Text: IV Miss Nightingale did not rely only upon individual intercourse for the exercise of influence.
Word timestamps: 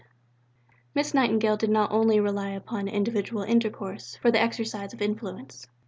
IV 0.01 0.75
Miss 0.95 1.13
Nightingale 1.13 1.57
did 1.57 1.69
not 1.69 1.91
rely 1.91 2.17
only 2.49 2.55
upon 2.55 2.87
individual 2.87 3.43
intercourse 3.43 4.15
for 4.15 4.31
the 4.31 4.41
exercise 4.41 4.95
of 4.95 5.01
influence. 5.03 5.67